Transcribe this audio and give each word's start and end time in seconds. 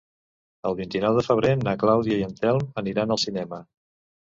El 0.69 0.77
vint-i-nou 0.79 1.17
de 1.19 1.25
febrer 1.27 1.51
na 1.67 1.77
Clàudia 1.85 2.19
i 2.23 2.25
en 2.31 2.35
Telm 2.41 2.67
aniran 2.85 3.17
al 3.19 3.25
cinema. 3.29 3.65